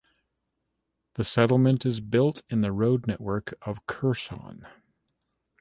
The 1.13 1.23
settlement 1.23 1.85
is 1.85 2.01
built 2.01 2.41
in 2.49 2.61
the 2.61 2.71
road 2.71 3.05
network 3.05 3.53
of 3.61 3.85
Kherson. 3.85 4.65